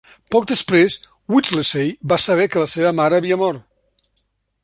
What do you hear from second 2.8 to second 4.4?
mare havia mort.